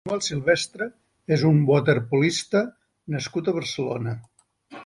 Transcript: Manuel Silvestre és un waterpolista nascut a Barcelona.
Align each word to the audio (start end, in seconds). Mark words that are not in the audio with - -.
Manuel 0.09 0.21
Silvestre 0.27 0.87
és 1.35 1.43
un 1.49 1.59
waterpolista 1.69 2.65
nascut 3.17 3.51
a 3.51 3.55
Barcelona. 3.63 4.19